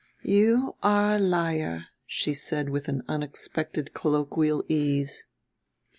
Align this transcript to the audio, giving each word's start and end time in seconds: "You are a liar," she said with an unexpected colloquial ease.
"You 0.23 0.77
are 0.81 1.17
a 1.17 1.19
liar," 1.19 1.85
she 2.07 2.33
said 2.33 2.69
with 2.71 2.87
an 2.87 3.03
unexpected 3.07 3.93
colloquial 3.93 4.63
ease. 4.67 5.27